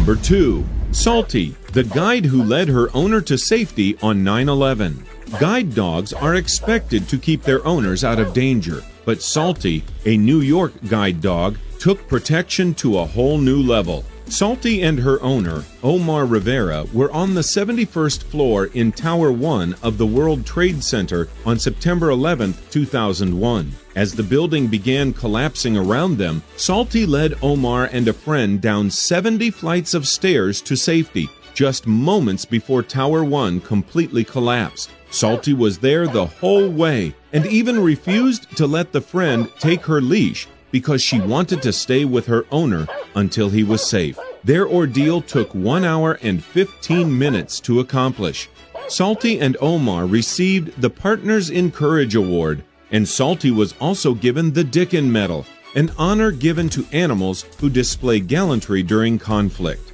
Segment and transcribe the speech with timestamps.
[0.00, 0.64] Number 2.
[0.92, 5.04] Salty, the guide who led her owner to safety on 9 11.
[5.38, 10.40] Guide dogs are expected to keep their owners out of danger, but Salty, a New
[10.40, 14.04] York guide dog, took protection to a whole new level.
[14.26, 19.98] Salty and her owner, Omar Rivera, were on the 71st floor in Tower 1 of
[19.98, 23.72] the World Trade Center on September 11, 2001.
[23.96, 29.50] As the building began collapsing around them, Salty led Omar and a friend down 70
[29.50, 34.90] flights of stairs to safety, just moments before Tower 1 completely collapsed.
[35.10, 40.00] Salty was there the whole way and even refused to let the friend take her
[40.00, 44.18] leash because she wanted to stay with her owner until he was safe.
[44.44, 48.48] Their ordeal took 1 hour and 15 minutes to accomplish.
[48.88, 54.64] Salty and Omar received the Partners in Courage Award, and Salty was also given the
[54.64, 59.89] Dickin Medal, an honor given to animals who display gallantry during conflict.